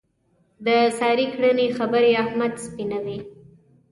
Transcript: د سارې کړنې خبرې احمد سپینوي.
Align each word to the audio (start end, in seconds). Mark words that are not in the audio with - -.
د 0.65 0.67
سارې 0.97 1.25
کړنې 1.33 1.67
خبرې 1.77 2.11
احمد 2.23 2.53
سپینوي. 2.65 3.19